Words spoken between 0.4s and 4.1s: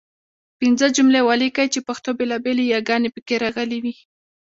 پنځه جملې ولیکئ چې پښتو بېلابېلې یګانې پکې راغلي وي.